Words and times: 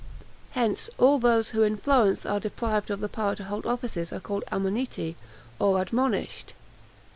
Hence, 0.53 0.89
all 0.97 1.19
those 1.19 1.49
who 1.49 1.61
in 1.61 1.77
Florence 1.77 2.25
are 2.25 2.39
deprived 2.39 2.89
of 2.89 3.01
the 3.01 3.07
power 3.07 3.35
to 3.35 3.43
hold 3.43 3.67
offices 3.67 4.11
are 4.11 4.19
called 4.19 4.43
ammoniti, 4.51 5.13
or 5.59 5.79
ADMONISHED. 5.79 6.55